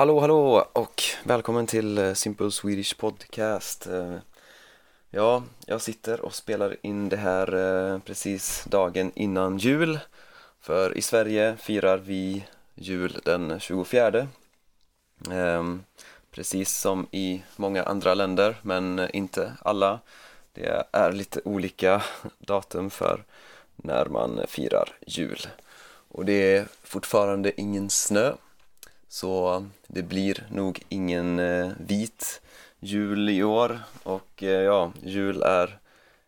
Hallå 0.00 0.20
hallå 0.20 0.66
och 0.72 1.02
välkommen 1.24 1.66
till 1.66 1.98
eh, 1.98 2.14
Simple 2.14 2.50
Swedish 2.50 2.96
Podcast. 2.98 3.86
Eh, 3.86 4.16
ja, 5.10 5.42
jag 5.66 5.80
sitter 5.80 6.20
och 6.20 6.34
spelar 6.34 6.76
in 6.82 7.08
det 7.08 7.16
här 7.16 7.54
eh, 7.54 7.98
precis 7.98 8.64
dagen 8.64 9.12
innan 9.14 9.58
jul. 9.58 9.98
För 10.60 10.98
i 10.98 11.02
Sverige 11.02 11.56
firar 11.56 11.98
vi 11.98 12.44
jul 12.74 13.20
den 13.24 13.60
24 13.60 14.28
ehm, 15.30 15.82
Precis 16.30 16.76
som 16.76 17.06
i 17.10 17.42
många 17.56 17.82
andra 17.82 18.14
länder 18.14 18.56
men 18.62 19.08
inte 19.12 19.52
alla. 19.62 20.00
Det 20.52 20.86
är 20.92 21.12
lite 21.12 21.40
olika 21.44 22.02
datum 22.38 22.90
för 22.90 23.24
när 23.76 24.06
man 24.06 24.40
firar 24.48 24.96
jul. 25.06 25.46
Och 26.08 26.24
det 26.24 26.56
är 26.56 26.66
fortfarande 26.82 27.60
ingen 27.60 27.90
snö 27.90 28.32
så 29.10 29.66
det 29.86 30.02
blir 30.02 30.46
nog 30.50 30.82
ingen 30.88 31.38
eh, 31.38 31.72
vit 31.78 32.42
jul 32.78 33.28
i 33.28 33.42
år. 33.42 33.80
Och 34.02 34.42
eh, 34.42 34.62
ja, 34.62 34.92
jul 35.02 35.42
är 35.42 35.78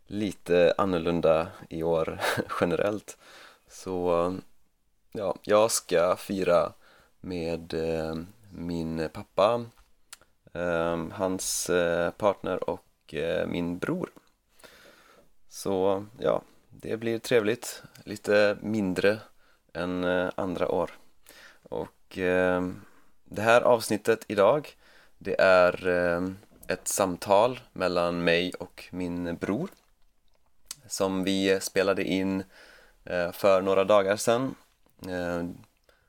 lite 0.07 0.75
annorlunda 0.79 1.49
i 1.69 1.83
år 1.83 2.21
generellt. 2.61 3.19
Så 3.69 4.39
ja, 5.13 5.35
jag 5.43 5.71
ska 5.71 6.17
fira 6.17 6.73
med 7.21 7.75
eh, 7.75 8.15
min 8.51 9.09
pappa, 9.13 9.65
eh, 10.53 11.07
hans 11.13 11.71
eh, 11.71 12.11
partner 12.11 12.71
och 12.71 13.15
eh, 13.15 13.47
min 13.47 13.79
bror. 13.79 14.11
Så 15.49 16.07
ja, 16.19 16.43
det 16.71 16.97
blir 16.97 17.19
trevligt, 17.19 17.83
lite 18.05 18.57
mindre 18.61 19.19
än 19.73 20.05
eh, 20.05 20.31
andra 20.35 20.69
år. 20.69 20.91
Och 21.63 22.02
eh, 22.19 22.69
det 23.25 23.43
här 23.43 23.61
avsnittet 23.61 24.25
idag 24.29 24.69
det 25.19 25.41
är 25.41 25.89
eh, 25.89 26.29
ett 26.69 26.89
samtal 26.89 27.61
mellan 27.73 28.25
mig 28.25 28.53
och 28.53 28.85
min 28.91 29.37
bror 29.37 29.69
som 30.87 31.25
vi 31.25 31.59
spelade 31.61 32.05
in 32.05 32.45
eh, 33.05 33.33
för 33.33 33.63
några 33.63 33.85
dagar 33.85 34.17
sedan. 34.17 34.55
Ehm, 35.09 35.57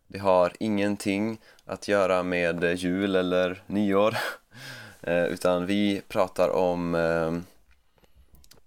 det 0.08 0.20
har 0.20 0.54
ingenting 0.60 1.38
att 1.66 1.88
göra 1.88 2.24
med 2.24 2.64
jul 2.78 3.16
eller 3.16 3.64
nyår 3.68 4.18
eh, 5.02 5.24
utan 5.24 5.66
vi 5.66 6.02
pratar 6.08 6.50
om 6.50 6.96
ehm, 6.96 7.46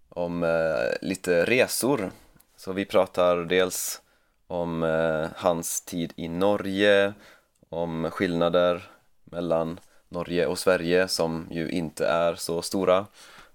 om 0.08 0.42
eh, 0.42 1.08
lite 1.08 1.44
resor. 1.44 2.11
Så 2.56 2.72
vi 2.72 2.84
pratar 2.84 3.36
dels 3.36 4.02
om 4.47 4.83
eh, 4.83 5.28
hans 5.36 5.80
tid 5.80 6.12
i 6.16 6.28
Norge, 6.28 7.12
om 7.69 8.11
skillnader 8.11 8.91
mellan 9.25 9.80
Norge 10.08 10.47
och 10.47 10.58
Sverige 10.58 11.08
som 11.08 11.47
ju 11.50 11.70
inte 11.70 12.06
är 12.06 12.34
så 12.34 12.62
stora. 12.62 13.06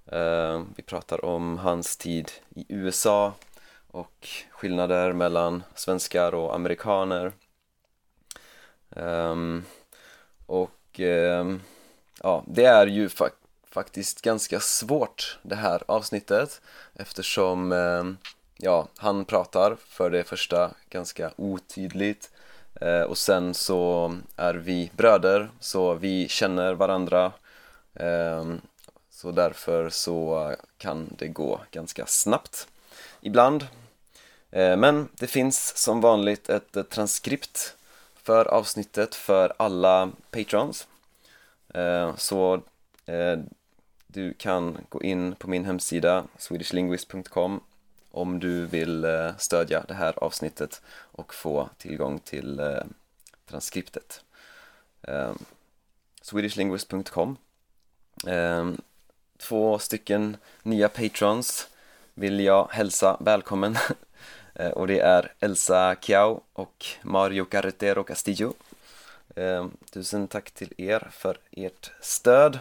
Eh, 0.05 0.61
vi 0.75 0.83
pratar 0.83 1.25
om 1.25 1.57
hans 1.57 1.97
tid 1.97 2.31
i 2.55 2.65
USA 2.69 3.33
och 3.87 4.27
skillnader 4.51 5.13
mellan 5.13 5.63
svenskar 5.75 6.35
och 6.35 6.55
amerikaner. 6.55 7.31
Eh, 8.95 9.35
och 10.45 10.99
ehm, 10.99 11.61
ja, 12.23 12.43
det 12.47 12.65
är 12.65 12.87
ju 12.87 13.09
fa 13.09 13.29
faktiskt 13.71 14.21
ganska 14.21 14.59
svårt 14.59 15.39
det 15.41 15.55
här 15.55 15.83
avsnittet 15.87 16.61
eftersom 16.93 17.71
ehm, 17.71 18.17
ja, 18.61 18.87
han 18.97 19.25
pratar 19.25 19.77
för 19.87 20.09
det 20.09 20.23
första 20.23 20.71
ganska 20.89 21.31
otydligt 21.35 22.29
eh, 22.81 23.01
och 23.01 23.17
sen 23.17 23.53
så 23.53 24.13
är 24.35 24.53
vi 24.53 24.91
bröder 24.97 25.49
så 25.59 25.93
vi 25.93 26.27
känner 26.27 26.73
varandra 26.73 27.31
eh, 27.93 28.45
så 29.09 29.31
därför 29.31 29.89
så 29.89 30.55
kan 30.77 31.15
det 31.17 31.27
gå 31.27 31.59
ganska 31.71 32.05
snabbt 32.05 32.67
ibland. 33.21 33.67
Eh, 34.51 34.77
men 34.77 35.09
det 35.13 35.27
finns 35.27 35.77
som 35.77 36.01
vanligt 36.01 36.49
ett 36.49 36.89
transkript 36.89 37.75
för 38.15 38.45
avsnittet 38.45 39.15
för 39.15 39.53
alla 39.57 40.11
patrons. 40.31 40.87
Eh, 41.73 42.15
så 42.15 42.61
eh, 43.05 43.39
du 44.07 44.33
kan 44.33 44.77
gå 44.89 45.03
in 45.03 45.35
på 45.35 45.49
min 45.49 45.65
hemsida 45.65 46.23
swedishlinguist.com 46.37 47.61
om 48.11 48.39
du 48.39 48.65
vill 48.65 49.03
eh, 49.03 49.37
stödja 49.37 49.83
det 49.87 49.93
här 49.93 50.23
avsnittet 50.23 50.81
och 50.91 51.33
få 51.33 51.69
tillgång 51.77 52.19
till 52.19 52.59
eh, 52.59 52.83
transkriptet. 53.45 54.23
Ehm, 55.01 55.37
Swedishlinguist.com 56.21 57.37
ehm, 58.27 58.81
Två 59.37 59.79
stycken 59.79 60.37
nya 60.63 60.89
patrons 60.89 61.67
vill 62.13 62.39
jag 62.39 62.67
hälsa 62.71 63.17
välkommen 63.19 63.77
eh, 64.55 64.71
och 64.71 64.87
det 64.87 64.99
är 64.99 65.33
Elsa 65.39 65.95
Kiao 66.01 66.41
och 66.53 66.85
Mario 67.01 67.45
Carretero 67.45 68.03
Castillo. 68.03 68.53
Ehm, 69.35 69.71
tusen 69.91 70.27
tack 70.27 70.51
till 70.51 70.73
er 70.77 71.07
för 71.11 71.37
ert 71.51 71.91
stöd. 72.01 72.59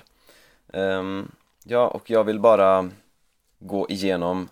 Ja, 1.65 1.89
och 1.89 2.11
jag 2.11 2.25
vill 2.25 2.41
bara 2.41 2.91
gå 3.59 3.91
igenom 3.91 4.49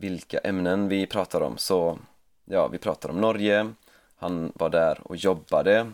vilka 0.00 0.38
ämnen 0.38 0.88
vi 0.88 1.06
pratar 1.06 1.40
om. 1.40 1.58
Så 1.58 1.98
ja, 2.44 2.68
vi 2.68 2.78
pratar 2.78 3.08
om 3.08 3.20
Norge. 3.20 3.72
Han 4.16 4.52
var 4.54 4.70
där 4.70 5.00
och 5.04 5.16
jobbade. 5.16 5.92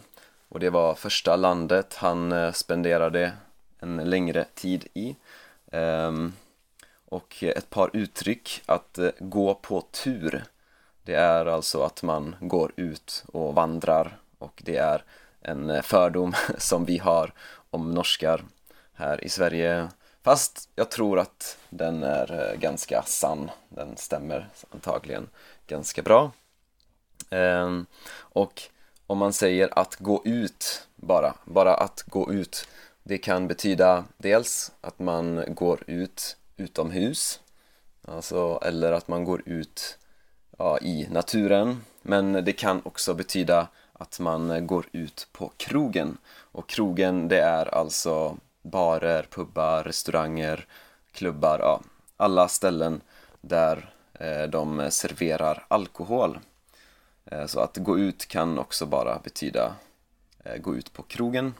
Och 0.48 0.60
det 0.60 0.70
var 0.70 0.94
första 0.94 1.36
landet 1.36 1.94
han 1.94 2.32
eh, 2.32 2.52
spenderade 2.52 3.32
en 3.78 3.96
längre 3.96 4.44
tid 4.54 4.86
i. 4.94 5.16
Ehm, 5.72 6.32
och 7.04 7.42
ett 7.42 7.70
par 7.70 7.90
uttryck 7.92 8.62
att 8.66 8.98
eh, 8.98 9.10
gå 9.18 9.54
på 9.54 9.80
tur. 9.80 10.44
Det 11.02 11.14
är 11.14 11.46
alltså 11.46 11.82
att 11.82 12.02
man 12.02 12.36
går 12.40 12.72
ut 12.76 13.24
och 13.32 13.54
vandrar. 13.54 14.18
Och 14.38 14.62
det 14.64 14.76
är 14.76 15.04
en 15.40 15.70
eh, 15.70 15.82
fördom 15.82 16.34
som 16.58 16.84
vi 16.84 16.98
har 16.98 17.32
om 17.70 17.90
norskar 17.90 18.44
här 18.94 19.24
i 19.24 19.28
Sverige. 19.28 19.88
Fast 20.26 20.68
jag 20.74 20.90
tror 20.90 21.18
att 21.18 21.58
den 21.70 22.02
är 22.02 22.50
eh, 22.50 22.58
ganska 22.58 23.02
sann. 23.02 23.50
Den 23.68 23.96
stämmer 23.96 24.48
antagligen 24.70 25.28
ganska 25.66 26.02
bra. 26.02 26.30
Ehm, 27.30 27.86
och 28.14 28.62
om 29.06 29.18
man 29.18 29.32
säger 29.32 29.78
att 29.78 29.96
gå 29.96 30.22
ut 30.24 30.88
bara, 30.96 31.34
bara 31.44 31.74
att 31.74 32.02
gå 32.02 32.32
ut 32.32 32.68
det 33.02 33.18
kan 33.18 33.48
betyda 33.48 34.04
dels 34.16 34.72
att 34.80 34.98
man 34.98 35.44
går 35.48 35.84
ut 35.86 36.36
utomhus 36.56 37.40
alltså, 38.08 38.60
eller 38.62 38.92
att 38.92 39.08
man 39.08 39.24
går 39.24 39.42
ut 39.44 39.98
ja, 40.58 40.78
i 40.78 41.08
naturen 41.10 41.84
men 42.02 42.32
det 42.32 42.52
kan 42.52 42.80
också 42.84 43.14
betyda 43.14 43.68
att 43.92 44.20
man 44.20 44.50
eh, 44.50 44.60
går 44.60 44.86
ut 44.92 45.28
på 45.32 45.52
krogen 45.56 46.18
och 46.52 46.68
krogen 46.68 47.28
det 47.28 47.40
är 47.40 47.74
alltså 47.74 48.36
barer, 48.70 49.26
pubbar, 49.30 49.84
restauranger, 49.84 50.66
klubbar, 51.12 51.58
ja, 51.58 51.80
alla 52.16 52.48
ställen 52.48 53.00
där 53.40 53.94
eh, 54.14 54.42
de 54.42 54.90
serverar 54.90 55.64
alkohol. 55.68 56.38
Eh, 57.24 57.46
så 57.46 57.60
att 57.60 57.76
gå 57.76 57.98
ut 57.98 58.26
kan 58.26 58.58
också 58.58 58.86
bara 58.86 59.18
betyda 59.18 59.74
eh, 60.44 60.56
gå 60.56 60.76
ut 60.76 60.92
på 60.92 61.02
krogen. 61.02 61.54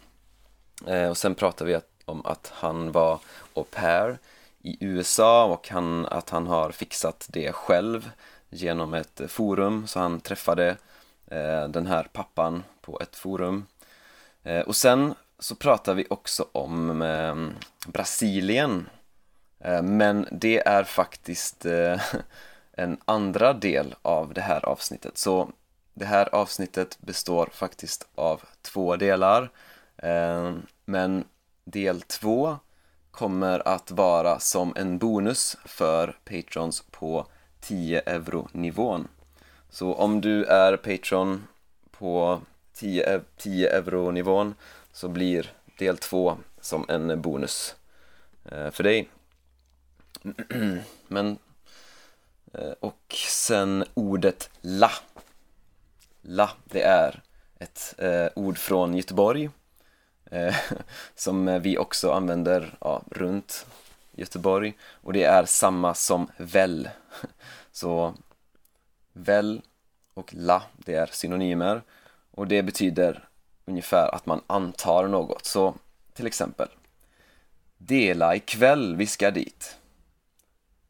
Eh, 0.87 1.09
och 1.09 1.17
sen 1.17 1.35
pratar 1.35 1.67
vi 1.67 1.81
om 2.05 2.27
att 2.27 2.53
han 2.55 2.93
var 2.93 3.21
au 3.55 3.65
pair 3.65 4.19
i 4.63 4.77
USA 4.81 5.45
och 5.45 5.69
han, 5.69 6.07
att 6.07 6.31
han 6.31 6.47
har 6.47 6.71
fixat 6.71 7.27
det 7.31 7.53
själv 7.53 8.11
genom 8.51 8.95
ett 8.95 9.21
forum 9.29 9.87
så 9.87 10.01
han 10.01 10.21
träffade 10.21 10.77
eh, 11.27 11.69
den 11.69 11.87
här 11.87 12.09
pappan 12.13 12.65
på 12.81 13.01
ett 13.01 13.17
forum 13.17 13.67
eh, 14.43 14.61
och 14.61 14.77
sen 14.77 15.15
så 15.39 15.55
pratar 15.55 15.95
vi 15.95 16.07
också 16.11 16.49
om 16.53 17.03
eh, 17.03 17.35
Brasilien. 17.87 18.89
Eh, 19.61 19.83
men 19.83 20.29
det 20.33 20.69
är 20.69 20.85
faktiskt 20.85 21.67
eh, 21.67 22.01
en 22.73 22.97
andra 23.05 23.53
del 23.53 23.95
av 24.03 24.35
det 24.35 24.41
här 24.41 24.65
avsnittet. 24.65 25.19
Så 25.19 25.51
det 25.95 26.05
här 26.05 26.35
avsnittet 26.35 26.99
består 27.01 27.49
faktiskt 27.53 28.09
av 28.15 28.43
två 28.63 28.97
delar. 28.97 29.51
Eh, 29.97 30.55
men 30.85 31.25
del 31.65 32.03
två 32.03 32.59
kommer 33.11 33.69
att 33.69 33.91
vara 33.91 34.39
som 34.39 34.73
en 34.77 34.99
bonus 34.99 35.57
för 35.65 36.19
patrons 36.25 36.85
på 36.91 37.27
10 37.61 38.01
euro 38.01 38.49
nivån. 38.53 39.09
Så 39.71 39.95
om 39.95 40.21
du 40.21 40.45
är 40.45 40.77
patron 40.77 41.47
på 41.91 42.41
10, 42.75 43.21
10 43.37 43.71
euro 43.71 44.11
nivån 44.11 44.55
så 44.97 45.09
blir 45.09 45.53
del 45.79 45.99
två 45.99 46.39
som 46.61 46.85
en 46.89 47.23
bonus 47.23 47.77
eh, 48.45 48.71
för 48.71 48.85
dig. 48.85 49.09
Men 51.09 51.39
eh, 52.53 52.73
och 52.81 53.15
sen 53.29 53.85
ordet 53.95 54.51
la. 54.61 54.91
La, 56.23 56.51
det 56.65 56.83
är 56.83 57.23
ett 57.59 57.95
eh, 57.99 58.27
ord 58.35 58.59
från 58.59 58.95
Göteborg 58.95 59.51
som 61.15 61.63
vi 61.63 61.79
också 61.79 62.13
använder 62.13 62.79
ja, 62.81 63.03
runt 63.11 63.67
Göteborg. 64.13 64.79
Och 64.83 65.13
det 65.13 65.23
är 65.23 65.45
samma 65.45 65.95
som 65.95 66.31
väl. 66.37 66.89
Så 67.73 68.15
väl 69.13 69.63
och 70.15 70.35
la, 70.35 70.63
det 70.77 70.95
är 70.95 71.07
synonymer. 71.07 71.83
Och 72.31 72.47
det 72.47 72.63
betyder 72.63 73.29
ungefär 73.67 74.15
att 74.15 74.27
man 74.27 74.41
antar 74.47 75.09
något. 75.09 75.45
Så 75.47 75.75
till 76.15 76.27
exempel 76.27 76.69
Dela 77.79 78.37
ikväll, 78.37 78.97
vi 78.97 79.07
ska 79.07 79.31
dit. 79.31 79.77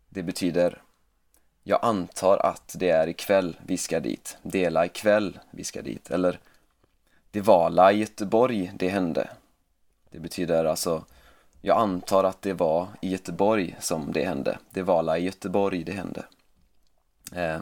Det 0.08 0.22
betyder 0.22 0.82
Jag 1.62 1.78
antar 1.82 2.38
att 2.38 2.74
det 2.78 2.90
är 2.90 3.08
ikväll 3.08 3.56
vi 3.66 3.76
ska 3.76 4.00
dit. 4.00 4.36
Dela 4.42 4.86
ikväll, 4.86 5.38
vi 5.50 5.64
ska 5.64 5.82
dit. 5.82 6.10
Eller 6.10 6.38
Det 7.30 7.40
var 7.40 7.70
la 7.70 7.92
i 7.92 7.98
Göteborg 7.98 8.72
det 8.74 8.88
hände. 8.88 9.28
Det 10.10 10.18
betyder 10.18 10.64
alltså 10.64 11.04
Jag 11.60 11.78
antar 11.78 12.24
att 12.24 12.42
det 12.42 12.52
var 12.52 12.88
i 13.00 13.08
Göteborg 13.08 13.76
som 13.80 14.12
det 14.12 14.24
hände. 14.24 14.58
Det 14.70 14.82
var 14.82 15.02
la 15.02 15.18
i 15.18 15.24
Göteborg 15.24 15.84
det 15.84 15.92
hände. 15.92 16.24
Eh, 17.32 17.58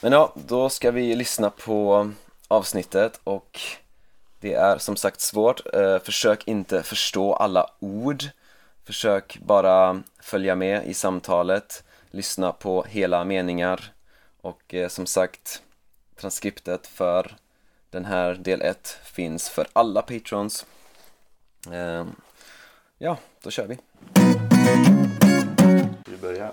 men 0.00 0.12
ja, 0.12 0.32
då 0.46 0.68
ska 0.68 0.90
vi 0.90 1.14
lyssna 1.16 1.50
på 1.50 2.10
avsnittet 2.48 3.20
och 3.24 3.60
det 4.44 4.54
är 4.54 4.78
som 4.78 4.96
sagt 4.96 5.20
svårt. 5.20 5.74
Eh, 5.74 5.98
försök 5.98 6.48
inte 6.48 6.82
förstå 6.82 7.34
alla 7.34 7.70
ord. 7.78 8.24
Försök 8.82 9.38
bara 9.38 10.02
följa 10.20 10.54
med 10.54 10.86
i 10.86 10.94
samtalet, 10.94 11.84
lyssna 12.10 12.52
på 12.52 12.82
hela 12.82 13.24
meningar 13.24 13.92
och 14.40 14.74
eh, 14.74 14.88
som 14.88 15.06
sagt 15.06 15.62
transkriptet 16.16 16.86
för 16.86 17.36
den 17.90 18.04
här 18.04 18.34
del 18.34 18.62
1 18.62 18.98
finns 19.04 19.48
för 19.48 19.66
alla 19.72 20.02
patrons. 20.02 20.66
Ja, 22.98 23.18
då 23.42 23.50
kör 23.50 23.66
vi. 23.66 23.78
Ska 26.02 26.10
vi 26.10 26.16
börja? 26.16 26.52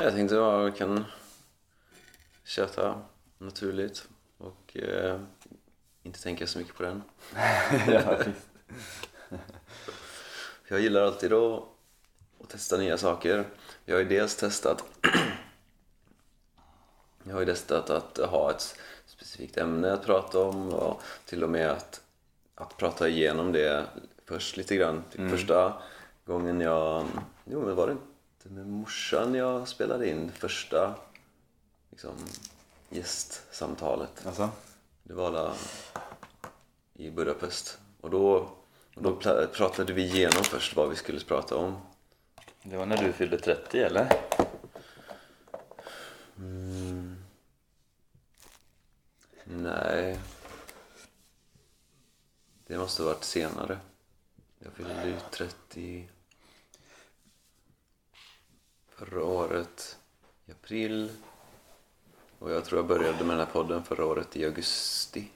Jag 0.00 0.12
tänkte 0.12 0.46
att 0.46 0.72
vi 0.74 0.78
kan 0.78 1.04
köta 2.44 3.02
naturligt 3.38 4.08
och 4.42 4.76
eh, 4.76 5.20
inte 6.02 6.22
tänka 6.22 6.46
så 6.46 6.58
mycket 6.58 6.74
på 6.74 6.82
den. 6.82 7.02
ja, 7.86 8.16
visst. 8.26 8.50
Jag 10.68 10.80
gillar 10.80 11.02
alltid 11.02 11.32
att, 11.32 11.62
att 12.40 12.48
testa 12.48 12.76
nya 12.76 12.98
saker. 12.98 13.44
Jag 13.84 13.94
har 13.94 14.00
ju 14.00 14.08
dels 14.08 14.36
testat 14.36 14.84
Jag 17.22 17.34
har 17.34 17.40
ju 17.40 17.46
testat 17.46 17.90
att 17.90 18.18
ha 18.18 18.50
ett 18.50 18.78
specifikt 19.06 19.56
ämne 19.56 19.92
att 19.92 20.06
prata 20.06 20.38
om 20.38 20.68
och 20.68 21.02
till 21.24 21.44
och 21.44 21.50
med 21.50 21.70
att, 21.70 22.00
att 22.54 22.76
prata 22.76 23.08
igenom 23.08 23.52
det 23.52 23.86
först 24.26 24.56
lite 24.56 24.76
grann. 24.76 25.04
Typ 25.10 25.30
Första 25.30 25.82
gången 26.24 26.60
jag... 26.60 27.06
Jo, 27.44 27.62
men 27.66 27.76
var 27.76 27.86
det 27.86 27.92
inte 27.92 28.48
med 28.48 28.66
morsan 28.66 29.34
jag 29.34 29.68
spelade 29.68 30.08
in 30.08 30.32
första 30.32 30.94
liksom, 31.90 32.14
gästsamtalet? 32.88 34.26
Alltså? 34.26 34.50
Det 35.02 35.14
var 35.14 35.26
alla 35.26 35.54
i 36.94 37.10
Budapest. 37.10 37.78
Och 38.00 38.10
då, 38.10 38.34
och 38.94 39.02
då 39.02 39.16
pratade 39.46 39.92
vi 39.92 40.02
igenom 40.02 40.44
först 40.44 40.76
vad 40.76 40.90
vi 40.90 40.96
skulle 40.96 41.20
prata 41.20 41.56
om. 41.56 41.80
Det 42.62 42.76
var 42.76 42.86
när 42.86 43.04
du 43.04 43.12
fyllde 43.12 43.38
30 43.38 43.78
eller? 43.78 44.12
Nej. 49.44 50.18
Det 52.66 52.78
måste 52.78 53.02
ha 53.02 53.08
varit 53.08 53.24
senare. 53.24 53.78
Jag 54.58 54.72
fyllde 54.72 55.06
ju 55.06 55.16
30 55.30 56.08
förra 58.88 59.24
året 59.24 59.98
i 60.46 60.52
april. 60.52 61.10
Och 62.42 62.50
jag 62.50 62.64
tror 62.64 62.78
jag 62.78 62.86
började 62.86 63.24
med 63.24 63.36
den 63.36 63.46
här 63.46 63.52
podden 63.52 63.84
förra 63.84 64.04
året 64.04 64.36
i 64.36 64.44
augusti. 64.44 65.28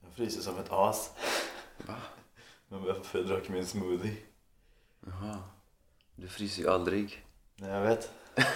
Jag 0.00 0.12
fryser 0.14 0.40
som 0.40 0.58
ett 0.58 0.72
as. 0.72 1.10
Va? 1.86 1.94
Men 2.68 2.84
varför 2.84 3.18
jag 3.18 3.28
drack 3.28 3.48
min 3.48 3.66
smoothie? 3.66 4.16
Jaha. 5.06 5.38
Du 6.16 6.28
fryser 6.28 6.62
ju 6.62 6.68
aldrig. 6.68 7.24
Nej, 7.56 7.70
jag 7.70 7.80
vet. 7.80 8.10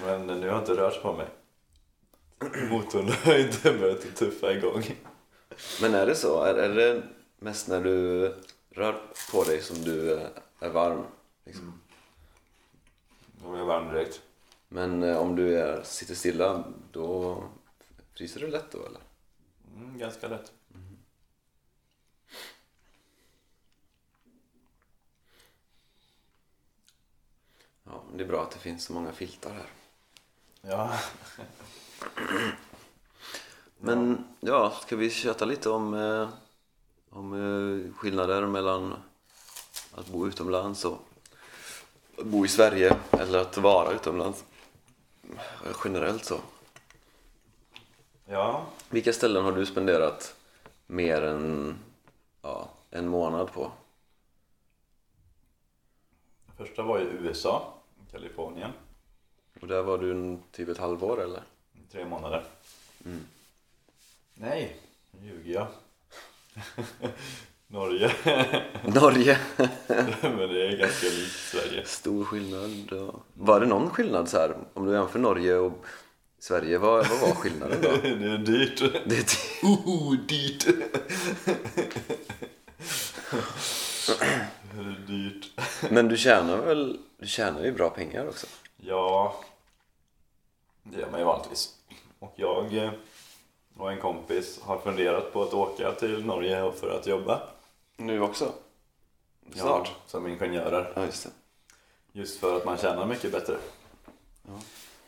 Men 0.00 0.26
nu 0.26 0.40
har 0.40 0.46
jag 0.46 0.58
inte 0.58 0.74
rört 0.74 1.02
på 1.02 1.12
mig. 1.12 1.28
Motorn 2.70 3.08
har 3.24 3.38
inte 3.38 3.72
börjat 3.72 4.16
tuffa 4.16 4.52
igång. 4.52 4.84
Men 5.80 5.94
är 5.94 6.06
det 6.06 6.14
så? 6.14 6.42
Är, 6.42 6.54
är 6.54 6.74
det 6.74 7.02
mest 7.38 7.68
när 7.68 7.80
du 7.80 8.26
rör 8.70 9.02
på 9.32 9.44
dig 9.44 9.62
som 9.62 9.84
du 9.84 10.26
är 10.62 10.70
varm? 10.70 11.04
Liksom? 11.44 11.80
Då 13.42 13.54
är 13.54 13.58
jag 13.58 13.66
varm 13.66 13.88
direkt. 13.88 14.22
Men 14.68 15.02
eh, 15.02 15.16
om 15.16 15.36
du 15.36 15.58
är, 15.58 15.82
sitter 15.82 16.14
stilla, 16.14 16.64
då 16.92 17.42
fryser 18.14 18.40
du 18.40 18.46
lätt 18.46 18.70
då 18.70 18.86
eller? 18.86 19.00
Mm, 19.76 19.98
ganska 19.98 20.28
lätt. 20.28 20.52
Ja, 27.84 28.04
men 28.08 28.18
det 28.18 28.24
är 28.24 28.28
bra 28.28 28.42
att 28.42 28.50
det 28.50 28.58
finns 28.58 28.84
så 28.84 28.92
många 28.92 29.12
filtar 29.12 29.52
här. 29.52 29.66
Ja. 30.60 30.98
Men 33.78 34.24
ja, 34.40 34.70
ska 34.70 34.96
vi 34.96 35.10
köta 35.10 35.44
lite 35.44 35.70
om, 35.70 35.94
eh, 35.94 36.28
om 37.10 37.32
eh, 37.32 37.94
skillnader 37.94 38.46
mellan 38.46 38.94
att 39.92 40.06
bo 40.06 40.26
utomlands 40.26 40.84
och 40.84 40.98
bo 42.24 42.44
i 42.44 42.48
Sverige 42.48 42.96
eller 43.10 43.38
att 43.38 43.56
vara 43.56 43.92
utomlands? 43.92 44.44
Generellt 45.84 46.24
så. 46.24 46.40
Ja. 48.26 48.66
Vilka 48.90 49.12
ställen 49.12 49.44
har 49.44 49.52
du 49.52 49.66
spenderat 49.66 50.34
mer 50.86 51.22
än 51.22 51.74
ja, 52.42 52.68
en 52.90 53.08
månad 53.08 53.52
på? 53.52 53.72
Första 56.56 56.82
var 56.82 56.98
i 57.00 57.02
USA, 57.02 57.74
Kalifornien. 58.10 58.72
Och 59.60 59.66
där 59.66 59.82
var 59.82 59.98
du 59.98 60.10
en, 60.10 60.42
typ 60.50 60.68
ett 60.68 60.78
halvår 60.78 61.22
eller? 61.22 61.42
Tre 61.90 62.04
månader. 62.04 62.44
Nej, 64.34 64.76
nu 65.10 65.26
ljuger 65.26 65.54
jag. 65.54 65.66
Norge. 67.72 68.10
Norge! 68.84 69.38
Men 70.22 70.48
det 70.48 70.66
är 70.66 70.76
ganska 70.76 71.06
likt 71.06 71.32
Sverige. 71.32 71.84
Stor 71.84 72.24
skillnad. 72.24 72.88
Var 73.34 73.60
det 73.60 73.66
någon 73.66 73.90
skillnad 73.90 74.28
så 74.28 74.38
här? 74.38 74.56
Om 74.74 74.86
du 74.86 74.92
jämför 74.92 75.18
Norge 75.18 75.56
och 75.56 75.72
Sverige, 76.38 76.78
vad, 76.78 77.08
vad 77.08 77.20
var 77.20 77.34
skillnaden 77.34 77.78
då? 77.82 77.88
Det 78.02 78.08
är 78.08 78.38
dyrt. 78.38 78.78
Det 79.06 79.16
är 79.16 79.22
ty- 79.22 79.66
Oh, 79.66 80.12
dyrt! 80.12 80.66
Det 84.74 84.80
är 84.80 85.06
dyrt. 85.06 85.50
Men 85.90 86.08
du 86.08 86.16
tjänar 86.16 86.56
väl, 86.56 86.98
du 87.18 87.26
tjänar 87.26 87.64
ju 87.64 87.72
bra 87.72 87.90
pengar 87.90 88.28
också? 88.28 88.46
Ja, 88.76 89.40
det 90.82 91.00
gör 91.00 91.10
man 91.10 91.20
ju 91.20 91.26
vanligtvis. 91.26 91.74
Och 92.18 92.34
jag 92.36 92.74
eh, 92.76 92.90
och 93.76 93.92
en 93.92 94.00
kompis 94.00 94.60
har 94.62 94.78
funderat 94.78 95.32
på 95.32 95.42
att 95.42 95.54
åka 95.54 95.92
till 95.92 96.24
Norge 96.26 96.72
för 96.80 96.98
att 96.98 97.06
jobba. 97.06 97.40
Nu 97.96 98.20
också? 98.20 98.52
Ja, 99.54 99.86
som 100.06 100.26
ingenjörer. 100.26 100.92
Ja, 100.96 101.04
just 101.04 101.24
det. 101.24 101.30
Just 102.12 102.40
för 102.40 102.56
att 102.56 102.64
man 102.64 102.78
tjänar 102.78 103.06
mycket 103.06 103.32
bättre. 103.32 103.58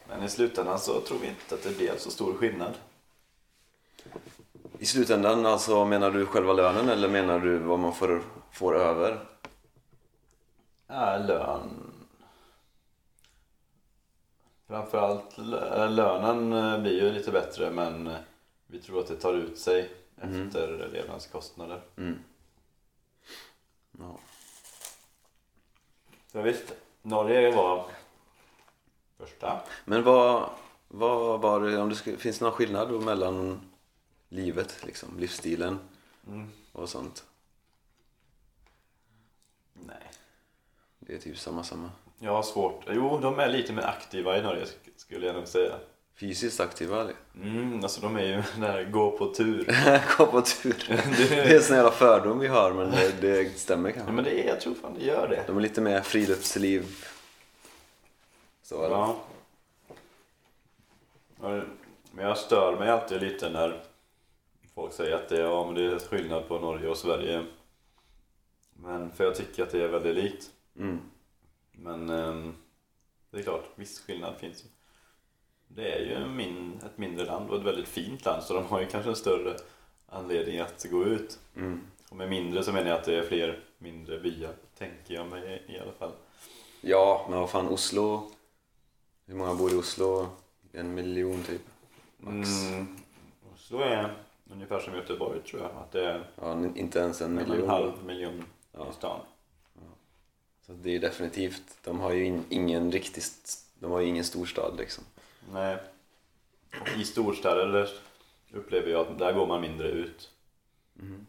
Men 0.09 0.23
i 0.23 0.29
slutändan 0.29 0.79
så 0.79 1.01
tror 1.01 1.19
vi 1.19 1.27
inte 1.29 1.55
att 1.55 1.63
det 1.63 1.77
blev 1.77 1.99
så 1.99 2.11
stor 2.11 2.35
skillnad. 2.35 2.75
I 4.79 4.87
slutändan, 4.87 5.47
alltså 5.47 5.85
menar 5.85 6.11
du 6.11 6.27
själva 6.27 6.53
lönen 6.53 6.89
eller 6.89 7.09
menar 7.09 7.39
du 7.39 7.59
vad 7.59 7.79
man 7.79 7.95
får, 7.95 8.23
får 8.53 8.77
över? 8.77 9.27
Ja, 10.87 11.19
lön... 11.19 11.91
Framförallt 14.67 15.39
lö- 15.39 15.89
lönen 15.89 16.53
eh, 16.53 16.81
blir 16.81 17.03
ju 17.03 17.13
lite 17.13 17.31
bättre 17.31 17.71
men 17.71 18.15
vi 18.67 18.79
tror 18.83 19.01
att 19.01 19.07
det 19.07 19.17
tar 19.17 19.35
ut 19.35 19.59
sig 19.59 19.91
efter 20.21 20.89
levnadskostnader. 20.93 21.81
Mm. 21.97 22.19
Så 26.35 26.43
visst, 26.43 26.75
Norge 27.03 27.51
var 27.57 27.87
första. 29.19 29.61
Men 29.85 30.03
vad, 30.05 30.51
vad 30.89 31.41
var 31.41 31.61
det, 31.61 31.79
om 31.79 31.89
det 31.89 31.95
skulle, 31.95 32.17
finns 32.17 32.39
det 32.39 32.45
någon 32.45 32.55
skillnad 32.55 32.89
då 32.89 33.01
mellan 33.01 33.61
livet, 34.29 34.85
liksom, 34.85 35.19
livsstilen 35.19 35.79
Mm. 36.27 36.51
och 36.73 36.89
sånt? 36.89 37.25
Nej. 39.73 40.11
Det 40.99 41.15
är 41.15 41.19
typ 41.19 41.39
samma 41.39 41.65
samma. 41.65 41.91
Jag 42.19 42.33
har 42.33 42.43
svårt. 42.43 42.85
Jo, 42.91 43.19
de 43.19 43.39
är 43.39 43.49
lite 43.49 43.73
mer 43.73 43.83
aktiva 43.83 44.39
i 44.39 44.43
Norge 44.43 44.65
sk- 44.65 44.91
skulle 44.97 45.27
jag 45.27 45.37
nog 45.37 45.49
säga. 45.49 45.75
Fysiskt 46.17 46.61
aktiva 46.61 47.01
eller? 47.01 47.15
Mm, 47.43 47.83
alltså 47.83 48.01
de 48.01 48.17
är 48.17 48.23
ju 48.23 48.43
där 48.61 48.85
gå 48.85 49.11
på 49.19 49.35
tur. 49.35 49.65
Gå 50.19 50.27
på 50.27 50.41
tur. 50.43 50.77
Det 51.29 51.39
är 51.53 51.57
en 51.57 51.63
sån 51.63 51.77
jävla 51.77 51.91
fördom 51.91 52.39
vi 52.39 52.47
har 52.47 52.73
men 52.73 52.91
det, 52.91 53.21
det 53.21 53.59
stämmer 53.59 53.89
Ja, 53.89 53.95
kanske. 53.95 54.13
men 54.13 54.25
det 54.25 54.45
är, 54.45 54.49
jag 54.49 54.61
tror 54.61 54.75
fan 54.75 54.95
det 54.99 55.05
gör 55.05 55.29
det. 55.29 55.45
De 55.47 55.57
är 55.57 55.61
lite 55.61 55.81
mer 55.81 56.01
friluftsliv. 56.01 56.85
Så 58.63 58.85
eller? 58.85 58.97
Ja. 58.97 59.17
Ja, 61.43 61.63
Men 62.13 62.25
jag 62.27 62.39
stör 62.39 62.77
mig 62.79 62.91
alltid 62.91 63.23
lite 63.23 63.49
när 63.51 63.83
folk 64.75 64.93
säger 64.93 65.17
att 65.17 65.29
det 65.29 65.37
är, 65.37 65.41
ja, 65.43 65.65
men 65.67 65.75
det 65.75 65.85
är 65.85 65.99
skillnad 65.99 66.49
på 66.49 66.59
Norge 66.59 66.89
och 66.89 66.97
Sverige. 66.97 67.45
Men 68.75 69.11
för 69.13 69.25
jag 69.25 69.35
tycker 69.35 69.63
att 69.63 69.71
det 69.71 69.83
är 69.83 69.89
väldigt 69.89 70.17
likt. 70.25 70.51
Mm. 70.79 71.01
Men 71.73 72.11
ehm, 72.11 72.55
det 73.31 73.39
är 73.39 73.43
klart, 73.43 73.65
viss 73.75 74.01
skillnad 74.01 74.35
finns 74.41 74.65
ju. 74.65 74.69
Det 75.77 75.93
är 75.93 76.01
ju 76.01 76.27
min, 76.29 76.81
ett 76.87 76.99
mindre 76.99 77.25
land 77.27 77.51
och 77.51 77.57
ett 77.57 77.63
väldigt 77.63 77.89
fint 77.89 78.25
land 78.25 78.43
så 78.43 78.55
de 78.55 78.65
har 78.67 78.81
ju 78.81 78.87
kanske 78.87 79.11
en 79.11 79.17
större 79.17 79.57
anledning 80.09 80.59
att 80.59 80.87
gå 80.91 81.05
ut. 81.05 81.39
Mm. 81.57 81.81
Och 82.11 82.17
med 82.17 82.29
mindre 82.31 82.63
så 82.63 82.73
menar 82.73 82.89
jag 82.91 82.99
att 82.99 83.05
det 83.05 83.15
är 83.19 83.23
fler 83.23 83.61
mindre 83.79 84.21
byar, 84.21 84.53
tänker 84.79 85.15
jag 85.15 85.27
mig 85.29 85.63
i 85.69 85.79
alla 85.79 85.93
fall. 85.93 86.13
Ja, 86.81 87.27
men 87.31 87.41
vad 87.41 87.51
fan 87.51 87.69
Oslo. 87.69 88.31
Hur 89.27 89.35
många 89.35 89.55
bor 89.55 89.73
i 89.73 89.77
Oslo? 89.77 90.29
En 90.73 90.95
miljon 90.95 91.43
typ. 91.43 91.63
Max. 92.19 92.49
Mm, 92.63 92.97
Oslo 93.55 93.79
är 93.79 94.17
ungefär 94.53 94.81
som 94.81 94.95
Göteborg 94.95 95.41
tror 95.41 95.63
jag, 95.63 95.71
att 95.71 95.93
det 95.93 96.05
är 96.07 96.31
Ja, 96.41 96.63
inte 96.75 96.99
ens 96.99 97.21
en 97.21 97.39
en, 97.39 97.49
miljon. 97.49 97.69
halv 97.69 98.05
miljon 98.05 98.45
Ja. 98.73 98.91
i 98.91 98.93
stan. 98.95 99.21
Så 100.67 100.73
det 100.73 100.97
är 100.97 101.01
definitivt, 101.01 101.63
de 101.85 102.01
har 102.01 102.13
ju 102.13 102.25
in, 102.25 102.45
ingen 102.49 102.93
riktig, 102.93 103.23
st- 103.23 103.71
de 103.79 103.91
har 103.91 104.01
ju 104.01 104.07
ingen 104.07 104.25
storstad 104.25 104.77
liksom. 104.79 105.05
Nej. 105.53 105.79
Och 106.81 106.89
i 106.89 107.05
storstäder 107.05 107.89
upplever 108.53 108.91
jag 108.91 109.07
att 109.07 109.19
där 109.19 109.33
går 109.33 109.47
man 109.47 109.61
mindre 109.61 109.89
ut. 109.89 110.31
Mm. 111.01 111.27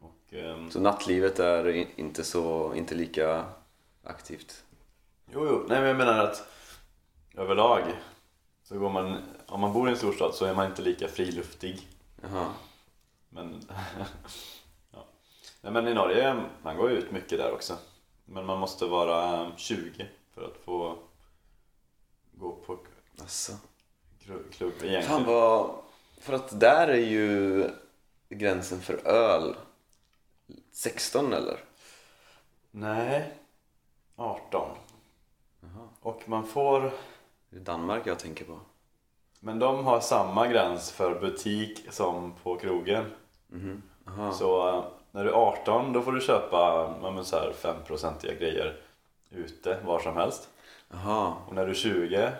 Och, 0.00 0.34
ehm, 0.34 0.70
Så 0.70 0.80
nattlivet 0.80 1.38
är 1.38 1.86
inte 2.00 2.24
så, 2.24 2.74
inte 2.74 2.94
lika 2.94 3.44
aktivt. 4.04 4.64
Jo, 5.32 5.46
jo. 5.46 5.64
Nej, 5.68 5.78
men 5.78 5.88
jag 5.88 5.96
menar 5.96 6.24
att 6.24 6.48
överlag 7.34 7.82
så 8.62 8.78
går 8.78 8.90
man, 8.90 9.16
om 9.46 9.60
man 9.60 9.72
bor 9.72 9.88
i 9.88 9.90
en 9.90 9.98
storstad 9.98 10.34
så 10.34 10.44
är 10.44 10.54
man 10.54 10.66
inte 10.66 10.82
lika 10.82 11.08
friluftig. 11.08 11.88
Jaha. 12.22 12.52
Men, 13.28 13.60
ja. 14.92 15.04
Nej, 15.60 15.72
men 15.72 15.88
i 15.88 15.94
Norge, 15.94 16.42
man 16.62 16.76
går 16.76 16.90
ut 16.90 17.10
mycket 17.10 17.38
där 17.38 17.52
också. 17.52 17.76
Men 18.24 18.46
man 18.46 18.58
måste 18.58 18.86
vara 18.86 19.50
20 19.56 20.06
för 20.34 20.44
att 20.44 20.56
få 20.64 20.98
gå 22.40 22.52
på 22.52 22.78
kru- 24.24 24.50
klubb 24.52 24.72
egentligen. 24.72 25.02
Fan 25.02 25.24
vad... 25.24 25.70
För 26.20 26.32
att 26.32 26.60
där 26.60 26.88
är 26.88 26.94
ju 27.06 27.64
gränsen 28.28 28.80
för 28.80 29.06
öl 29.06 29.54
16 30.72 31.32
eller? 31.32 31.60
Nej, 32.70 33.32
18. 34.16 34.68
Jaha. 35.60 35.88
Och 36.00 36.22
man 36.28 36.46
får, 36.46 36.92
Det 37.50 37.56
är 37.56 37.60
Danmark 37.60 38.06
jag 38.06 38.18
tänker 38.18 38.44
på. 38.44 38.60
men 39.40 39.58
de 39.58 39.84
har 39.84 40.00
samma 40.00 40.46
gräns 40.46 40.90
för 40.92 41.20
butik 41.20 41.86
som 41.90 42.32
på 42.42 42.56
krogen. 42.56 43.04
Mhm. 43.48 43.82
Aha. 44.06 44.32
Så 44.32 44.68
eh, 44.68 44.84
när 45.10 45.24
du 45.24 45.30
är 45.30 45.34
18 45.34 45.92
då 45.92 46.02
får 46.02 46.12
du 46.12 46.20
köpa 46.20 46.56
ja, 47.02 47.10
men 47.10 47.24
så 47.24 47.36
här 47.36 47.52
5-procentiga 47.62 48.34
grejer 48.34 48.80
ute 49.30 49.80
var 49.84 49.98
som 50.00 50.16
helst. 50.16 50.48
Jaha. 50.90 51.34
Och 51.46 51.54
när 51.54 51.64
du 51.64 51.70
är 51.70 51.74
20 51.74 52.32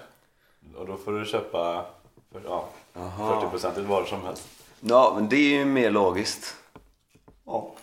och 0.77 0.87
då 0.87 0.97
får 0.97 1.13
du 1.13 1.27
köpa 1.27 1.87
för, 2.33 2.41
ja, 2.45 2.69
Jaha. 2.93 3.43
40-procentigt 3.43 3.87
var 3.87 4.05
som 4.05 4.23
helst. 4.23 4.49
Ja, 4.81 5.13
men 5.15 5.29
det 5.29 5.37
är 5.37 5.59
ju 5.59 5.65
mer 5.65 5.91
logiskt. 5.91 6.57
Ja. 7.45 7.75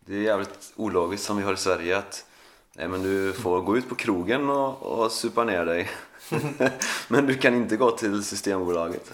Det 0.00 0.14
är 0.14 0.20
jävligt 0.20 0.72
ologiskt 0.76 1.24
som 1.24 1.36
vi 1.36 1.42
har 1.42 1.52
i 1.52 1.56
Sverige 1.56 1.98
att 1.98 2.26
nej, 2.72 2.88
men 2.88 3.02
du 3.02 3.32
får 3.32 3.60
gå 3.60 3.76
ut 3.76 3.88
på 3.88 3.94
krogen 3.94 4.50
och, 4.50 4.82
och 4.82 5.12
supa 5.12 5.44
ner 5.44 5.64
dig. 5.64 5.90
men 7.08 7.26
du 7.26 7.34
kan 7.34 7.54
inte 7.54 7.76
gå 7.76 7.90
till 7.90 8.24
Systembolaget 8.24 9.10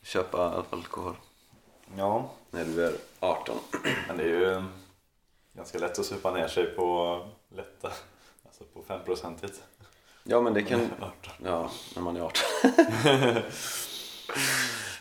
och 0.00 0.06
köpa 0.06 0.64
alkohol 0.70 1.14
ja, 1.96 2.30
när 2.50 2.64
du 2.64 2.86
är 2.86 2.92
18. 3.20 3.56
men 4.08 4.16
det 4.16 4.22
är 4.22 4.28
ju 4.28 4.64
ganska 5.52 5.78
lätt 5.78 5.98
att 5.98 6.06
supa 6.06 6.34
ner 6.34 6.48
sig 6.48 6.66
på 6.66 7.20
lätta, 7.48 7.92
alltså 8.60 8.74
på 8.74 8.82
5-procentigt. 8.94 9.62
Ja, 10.24 10.40
men 10.40 10.54
det 10.54 10.62
kan... 10.62 10.80
18. 11.00 11.32
Ja, 11.44 11.70
när 11.94 12.02
man 12.02 12.16
är 12.16 12.20
18. 12.20 12.42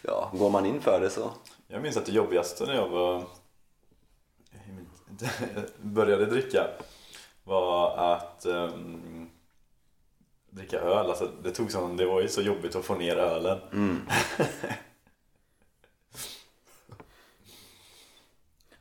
ja, 0.01 0.31
går 0.33 0.49
man 0.49 0.65
in 0.65 0.81
för 0.81 0.99
det 0.99 1.09
så. 1.09 1.31
Jag 1.67 1.81
minns 1.81 1.97
att 1.97 2.05
det 2.05 2.11
jobbigaste 2.11 2.65
när 2.65 2.73
jag 2.73 2.89
var 2.89 3.23
började 5.81 6.25
dricka 6.25 6.67
var 7.43 7.97
att 7.97 8.45
ehm, 8.45 9.29
dricka 10.49 10.79
öl. 10.79 11.09
Alltså, 11.09 11.31
det, 11.43 11.51
tog 11.51 11.71
sån, 11.71 11.97
det 11.97 12.05
var 12.05 12.21
ju 12.21 12.27
så 12.27 12.41
jobbigt 12.41 12.75
att 12.75 12.85
få 12.85 12.95
ner 12.95 13.15
ölen. 13.15 13.59
Mm. 13.73 14.09